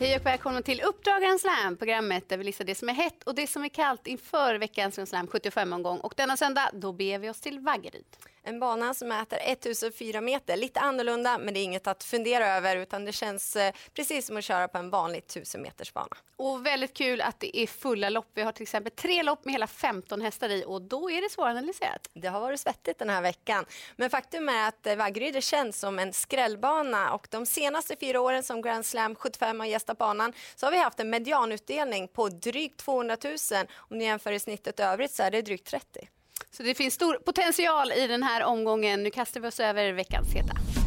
[0.00, 3.22] Hej och välkomna till Uppdrag Grand Slam, programmet där vi listar det som är hett
[3.24, 5.98] och det som är kallt inför veckans Grand Slam 75-omgång.
[5.98, 8.04] Och denna söndag, då beger vi oss till Vaggeryd.
[8.48, 12.76] En bana som mäter 1004 meter, lite annorlunda men det är inget att fundera över
[12.76, 16.16] utan det känns eh, precis som att köra på en vanlig 1000 meters bana.
[16.36, 18.30] Och väldigt kul att det är fulla lopp.
[18.34, 21.30] Vi har till exempel tre lopp med hela 15 hästar i och då är det
[21.30, 22.10] svåranalyserat.
[22.12, 23.64] Det har varit svettigt den här veckan.
[23.96, 28.42] Men faktum är att eh, Vaggeryd känns som en skrällbana och de senaste fyra åren
[28.42, 32.80] som Grand Slam 75 har gästat banan så har vi haft en medianutdelning på drygt
[32.80, 33.34] 200 000.
[33.76, 36.08] Om ni jämför i snittet övrigt så är det drygt 30.
[36.50, 39.02] Så det finns stor potential i den här omgången.
[39.02, 40.77] Nu kastar vi oss över veckans heta.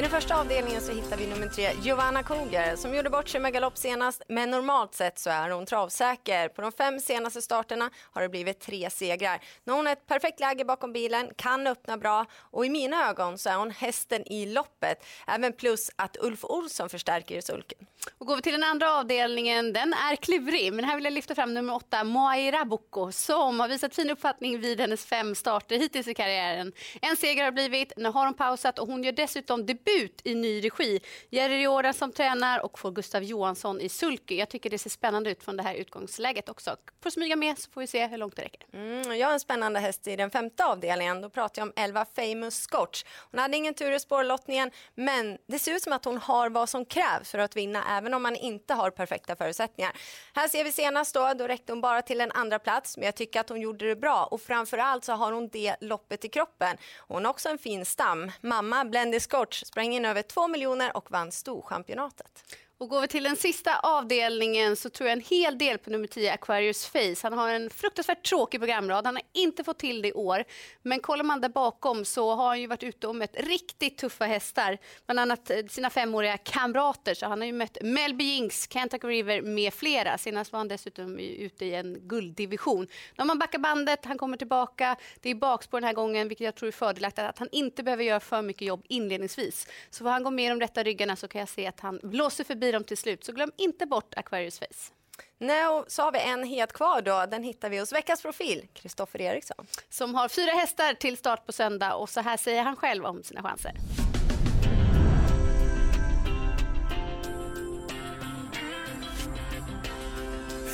[0.00, 3.40] I den första avdelningen så hittar vi nummer tre, Giovanna Koger, som gjorde bort sig
[3.40, 6.48] med galopp senast, men normalt sett så är hon travsäker.
[6.48, 9.40] På de fem senaste starterna har det blivit tre segrar.
[9.64, 13.38] Nu har hon ett perfekt läge bakom bilen, kan öppna bra och i mina ögon
[13.38, 15.04] så är hon hästen i loppet.
[15.26, 17.78] Även plus att Ulf Olsson förstärker sulken.
[18.18, 21.34] Och går vi till den andra avdelningen, den är klurig, men här vill jag lyfta
[21.34, 26.08] fram nummer åtta, Moira Bocco, som har visat fin uppfattning vid hennes fem starter hittills
[26.08, 26.72] i karriären.
[27.02, 30.34] En seger har blivit, nu har hon pausat och hon gör dessutom debut debut i
[30.34, 31.00] ny regi.
[31.30, 34.36] Jerry Riora som tränar och får Gustav Johansson i sulky.
[34.36, 36.76] Jag tycker det ser spännande ut från det här utgångsläget också.
[37.02, 38.66] Får smyga med så får vi se hur långt det räcker.
[38.72, 41.20] Mm, jag har en spännande häst i den femte avdelningen.
[41.20, 43.04] Då pratar jag om 11 Famous Scotch.
[43.30, 46.68] Hon hade ingen tur i spårlottningen, men det ser ut som att hon har vad
[46.68, 49.92] som krävs för att vinna även om man inte har perfekta förutsättningar.
[50.34, 53.14] Här ser vi senast då, då räckte hon bara till en andra plats, men jag
[53.14, 56.76] tycker att hon gjorde det bra och framförallt så har hon det loppet i kroppen.
[56.98, 58.30] Hon har också en fin stam.
[58.40, 62.44] Mamma Blendy Scotch sprang in över 2 miljoner och vann storchampionatet.
[62.80, 66.06] Och går vi till den sista avdelningen så tror jag en hel del på nummer
[66.06, 67.16] 10 Aquarius Face.
[67.22, 69.06] Han har en fruktansvärt tråkig programrad.
[69.06, 70.44] Han har inte fått till det i år.
[70.82, 74.24] Men kollar man där bakom så har han ju varit ute och mött riktigt tuffa
[74.24, 74.78] hästar.
[75.06, 77.14] Bland annat eh, sina femåriga kamrater.
[77.14, 80.18] Så han har ju mött Melby Jinks, Kentucky River med flera.
[80.18, 82.80] Senast var han dessutom ute i en gulddivision.
[82.84, 84.96] Nu har man backat bandet, han kommer tillbaka.
[85.20, 87.28] Det är bakspår den här gången, vilket jag tror är fördelaktigt.
[87.28, 89.66] Att han inte behöver göra för mycket jobb inledningsvis.
[89.90, 92.44] Så får han gå med de rätta ryggarna så kan jag se att han blåser
[92.44, 93.24] förbi dem till slut.
[93.24, 94.92] Så glöm inte bort Aquarius Face.
[95.38, 97.26] Nej, så har vi en het kvar då.
[97.26, 99.66] Den hittar vi hos veckans profil, Kristoffer Eriksson.
[99.88, 103.22] Som har fyra hästar till start på söndag och så här säger han själv om
[103.22, 103.72] sina chanser.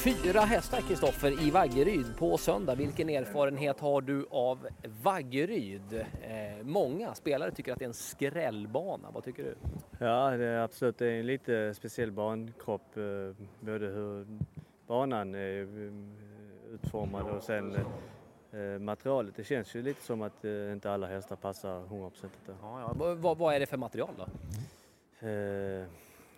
[0.07, 2.75] Fyra hästar Kristoffer i Vaggeryd på söndag.
[2.75, 4.69] Vilken erfarenhet har du av
[5.03, 5.93] Vaggeryd?
[6.23, 9.11] Eh, många spelare tycker att det är en skrällbana.
[9.11, 9.55] Vad tycker du?
[9.99, 10.99] Ja, det är absolut.
[10.99, 12.97] Det är en lite speciell bankropp.
[12.97, 13.03] eh,
[13.61, 14.27] Både hur
[14.87, 15.93] banan är eh,
[16.75, 17.77] utformad och sen
[18.53, 19.37] eh, materialet.
[19.37, 22.11] Det känns ju lite som att inte alla hästar passar 100%
[22.47, 22.55] där.
[22.63, 23.15] Ja, ja.
[23.17, 24.27] Vad- Vad, är det för material då?
[25.29, 25.87] Eh,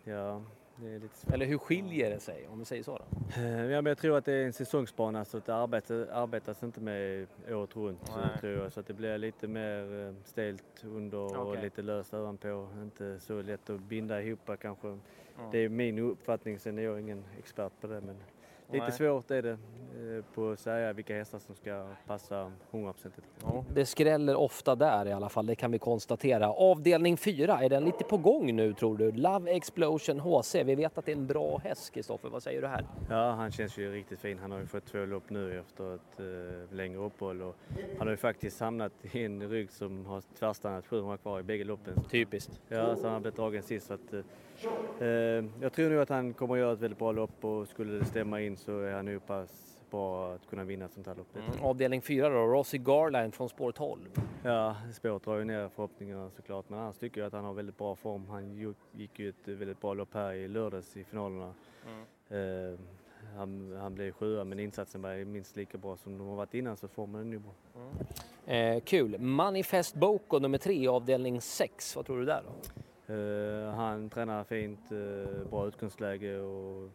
[0.04, 0.42] Ja,
[0.82, 1.34] lite.
[1.34, 2.98] Eller hur skiljer det sig om vi säger så?
[2.98, 3.40] Då?
[3.40, 6.80] Eh, Ja, men jag tror att det är en säsongsbana så det arbetas, arbetas inte
[6.80, 8.38] med året runt Nej.
[8.40, 8.72] tror jag.
[8.72, 11.62] Så att det blir lite mer eh, stelt under och Okej.
[11.62, 12.68] lite löst ovanpå.
[12.82, 14.98] Inte så lätt att binda ihop kanske.
[15.52, 18.00] Det är min uppfattning, sen är jag ingen expert på det.
[18.00, 18.16] Men
[18.72, 18.92] lite Nej.
[18.92, 23.10] svårt är det eh, på att säga vilka hästar som ska passa 100%.
[23.74, 26.48] Det skräller ofta där i alla fall, det kan vi konstatera.
[26.48, 29.12] Avdelning 4, är den lite på gång nu tror du?
[29.12, 32.66] Love Explosion HC, vi vet att det är en bra häst Kristoffer, vad säger du
[32.68, 32.86] här?
[33.10, 34.38] Ja, han känns ju riktigt fin.
[34.38, 37.42] Han har ju fått två lopp nu efter ett eh, längre uppehåll.
[37.42, 37.56] Och
[37.98, 41.64] han har ju faktiskt hamnat i en rygg som har tvärstannat 700 kvar i bägge
[41.64, 42.04] loppen.
[42.10, 42.60] Typiskt.
[42.68, 43.86] Ja, så han har blivit dragen sist.
[43.86, 47.12] Så att, eh, eh, jag tror nog att han kommer att göra ett väldigt bra
[47.12, 50.88] lopp och skulle det stämma in så är han nog pass bra att kunna vinna
[50.88, 51.36] sånt här lopp.
[51.36, 51.64] Mm.
[51.64, 54.00] Avdelning 4 då, Rossi Garland från spår 12.
[54.42, 56.68] Ja, spåret drar ju ner förhoppningarna såklart.
[56.68, 58.26] Men annars tycker jag att han har väldigt bra form.
[58.28, 61.54] Han ju- gick ju ett väldigt bra lopp här i lördags i finalerna.
[62.28, 62.78] Eh,
[63.36, 66.76] han, han blev sjua men insatsen var minst lika bra som de har varit innan
[66.76, 67.52] så formen är nu bra.
[68.54, 69.18] Eh, kul.
[69.18, 72.52] Manifest Boko nummer 3 avdelning 6, vad tror du där då?
[73.14, 76.90] Eh, han tränar fint, eh, bra utgångsläge och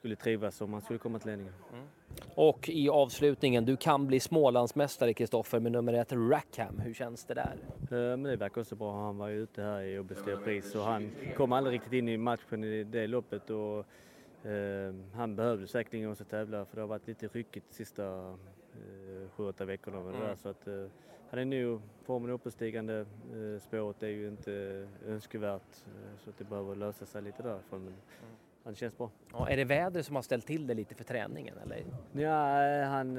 [0.00, 1.52] skulle trivas om han skulle komma till ledningen.
[2.34, 7.34] Och i avslutningen, du kan bli Smålandsmästare Kristoffer med nummer 1 Rackham, hur känns det
[7.34, 7.56] där?
[7.80, 9.04] Eh, Men det verkar också bra.
[9.04, 12.16] Han var ju ute här i Obestia pris och han kom aldrig riktigt in i
[12.16, 13.50] matchen i det loppet.
[13.50, 13.78] Och,
[14.50, 19.28] eh, han behövde säkerligen också tävla för det har varit lite ryckigt de sista eh,
[19.36, 20.00] sju, åtta veckorna.
[20.00, 20.36] Med det där.
[20.36, 20.68] Så att,
[21.30, 22.98] han är nu formen uppåtstigande.
[23.00, 24.52] Eh, spåret är ju inte
[25.06, 25.74] önskvärt
[26.24, 27.84] så att det behöver lösa sig lite därifrån.
[27.84, 27.94] Men
[28.64, 29.10] han känns bra.
[29.32, 31.84] Ja, är det vädret som har ställt till det lite för träningen eller?
[32.12, 33.16] Ja, han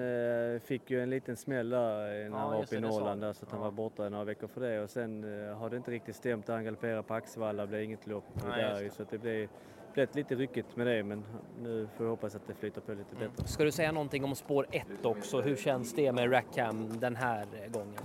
[0.53, 2.91] eh, fick ju en liten smäll där när Ja, han var uppe i det, det
[2.93, 3.63] Norrland där, så att han Ja.
[3.63, 6.47] var borta några veckor för det och sen eh, har det inte riktigt stämt.
[6.47, 9.49] Han galopperade på Axevalla, det blev inget lopp Nej, där så att det blev,
[9.93, 11.23] blev lite ryckigt med det men
[11.61, 13.47] nu får vi hoppas att det flyter på lite bättre.
[13.47, 15.41] Ska du säga någonting om spår 1 också?
[15.41, 17.99] Hur känns det med Rackham den här gången?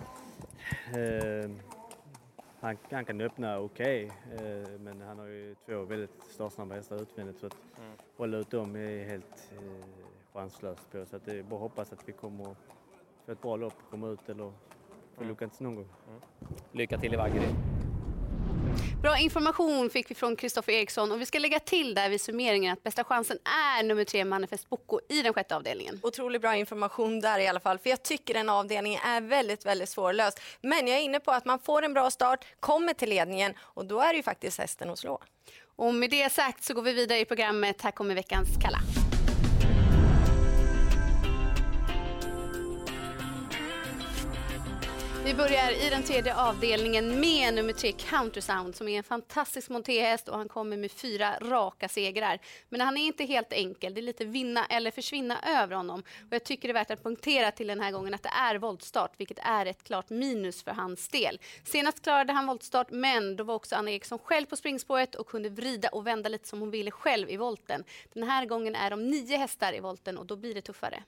[0.94, 1.50] Eh,
[2.60, 7.38] han, han kan öppna okej, eh, men han har ju två väldigt startsnabba hästar utvändigt
[7.40, 7.92] så att Mm.
[8.16, 11.06] hålla ut dem är helt eh, chanslöst på.
[11.06, 12.58] Så att det är bara att hoppas att vi kommer att
[13.26, 14.52] få ett bra lopp, komma ut eller
[15.16, 15.28] få Mm.
[15.28, 15.88] lyckas någon gång.
[16.72, 17.85] Lycka till i Vaggeryd.
[19.02, 22.72] Bra information fick vi från Kristoffer Eriksson och vi ska lägga till där vid summeringen
[22.72, 26.00] att bästa chansen är nummer tre Manifest Boko i den sjätte avdelningen.
[26.02, 29.88] Otroligt bra information där i alla fall, för jag tycker den avdelningen är väldigt, väldigt
[29.88, 30.40] svårlöst.
[30.60, 33.86] Men jag är inne på att man får en bra start, kommer till ledningen och
[33.86, 35.22] då är det ju faktiskt hästen att slå.
[35.76, 37.82] Och med det sagt så går vi vidare i programmet.
[37.82, 38.78] Här kommer veckans Kalla.
[45.26, 50.28] Vi börjar i den tredje avdelningen med nummer tre Countersound som är en fantastisk montéhäst
[50.28, 52.38] och han kommer med fyra raka segrar.
[52.68, 53.94] Men han är inte helt enkel.
[53.94, 56.00] Det är lite vinna eller försvinna över honom.
[56.00, 58.58] Och jag tycker det är värt att punktera till den här gången att det är
[58.58, 61.40] voltstart, vilket är ett klart minus för hans del.
[61.64, 65.48] Senast klarade han voltstart, men då var också Anna Eriksson själv på springspåret och kunde
[65.48, 67.84] vrida och vända lite som hon ville själv i volten.
[68.12, 71.02] Den här gången är de nio hästar i volten och då blir det tuffare.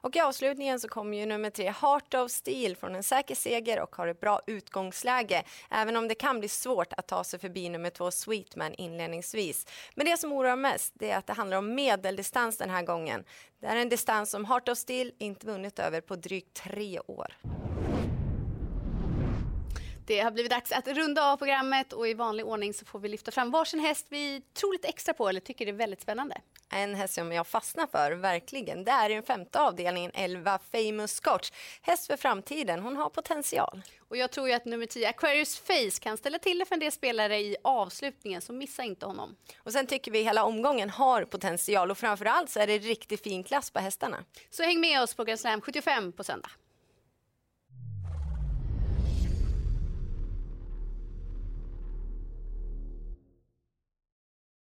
[0.00, 3.80] Och i avslutningen så kommer ju nummer tre Heart of Steel från en säker seger
[3.80, 5.44] och har ett bra utgångsläge.
[5.70, 9.66] Även om det kan bli svårt att ta sig förbi nummer två Sweetman inledningsvis.
[9.94, 13.24] Men det som oroar mest det är att det handlar om medeldistans den här gången.
[13.60, 17.36] Det är en distans som Heart of Steel inte vunnit över på drygt tre år.
[20.10, 23.08] Det har blivit dags att runda av programmet och i vanlig ordning så får vi
[23.08, 26.40] lyfta fram varsin häst vi tror lite extra på eller tycker är väldigt spännande.
[26.72, 31.12] En häst som jag fastnar för, verkligen, det är i den femte avdelningen 11 Famous
[31.12, 31.50] Scotch.
[31.82, 33.82] Häst för framtiden, hon har potential.
[34.08, 36.80] Och jag tror ju att nummer 10 Aquarius Face kan ställa till det för en
[36.80, 39.36] del spelare i avslutningen så missa inte honom.
[39.58, 43.44] Och sen tycker vi hela omgången har potential och framförallt så är det riktigt fin
[43.44, 44.24] klass på hästarna.
[44.50, 46.50] Så häng med oss på Grand Slam 75 på söndag.